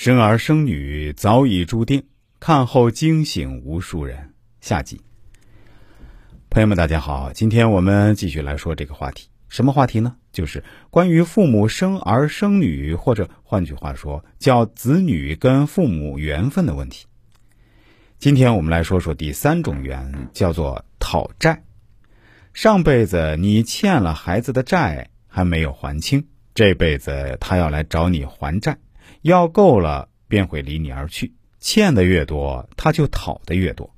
[0.00, 2.04] 生儿生女早已注定，
[2.38, 4.32] 看后惊醒无数人。
[4.60, 5.00] 下集，
[6.50, 9.26] 朋友们，大家好，今天我们继续来说这个话题。
[9.48, 10.14] 什么话题呢？
[10.30, 17.04] 就是关于父母生儿生女，或者换句话说，叫子女跟父母缘分的问题。
[18.20, 21.64] 今天我们来说说第三种缘，叫做讨债。
[22.54, 26.24] 上辈子你欠了孩子的债还没有还清，
[26.54, 28.78] 这辈子他要来找你还债，
[29.22, 31.34] 要够了便会离你而去。
[31.60, 33.94] 欠的越多，他就讨的越多。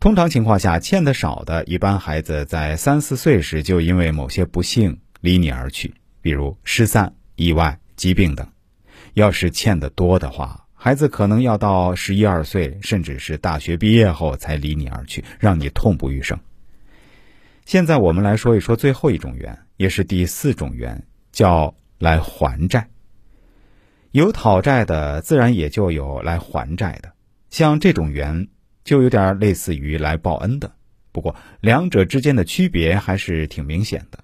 [0.00, 8.46] 通常情况下，欠的少的，一般孩子在三四岁时就因为某些不幸离你而去，比如失散、意外、疾病等；
[9.14, 16.40] 要是欠的多的话，孩子可能要到十一二岁，甚至是大学毕业后才离你而去，让你痛不欲生。
[17.64, 22.88] 现在我们来说一说最后一种缘，也是第四种缘，叫来还债。
[24.12, 27.12] 有讨债的，自然也就有来还债的。
[27.48, 28.48] 像这种缘，
[28.84, 30.70] 就有点类似于来报恩的。
[31.12, 34.18] 不过两者之间的区别还是挺明显的。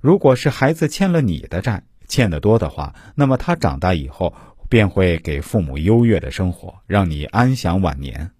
[0.00, 4.34] 如果是孩子欠了你的债，欠得多的话，那么他长大以后
[4.70, 8.30] 便会给父母优越的生活，让你安享晚年。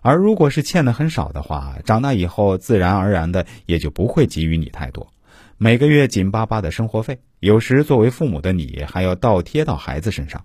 [0.00, 5.12] 而如果是欠的很少的话，长大以后自然而然的也就不会给予你太多，
[5.58, 10.44] 每个月紧巴巴的生活费，有时作为父母的你还要倒贴到孩子身上。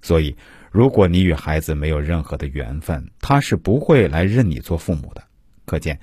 [0.00, 0.36] 所以，
[0.70, 5.22] 如果你与孩子没有任何的缘分，他是不会来认你做父母的。
[5.64, 6.00] 可见，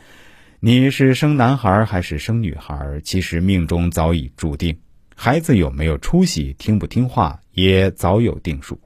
[0.60, 4.78] 你是生男孩还是生女孩，其实命中早已注定，
[5.16, 8.80] 孩子有没有出息、听不听话，也早有定数。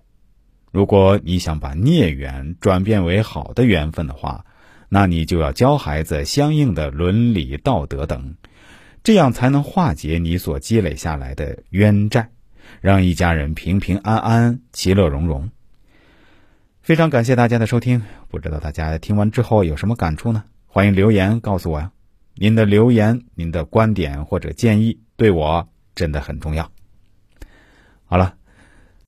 [0.72, 4.46] 如果你想把孽缘转变为好的缘分的话，
[4.88, 8.36] 那你就要教孩子相应的伦理道德等，
[9.04, 12.30] 这样才能化解你所积累下来的冤债，
[12.82, 15.50] 让一家人平平安安、其乐融融。
[16.82, 20.44] 非常感谢大家的收听，不知道大家听完之后有什么感触呢？
[20.66, 21.92] 欢迎留言告诉我呀！
[22.36, 26.72] 您的留言、您的观点或者建议对我真的很重要。
[28.06, 28.36] 好了。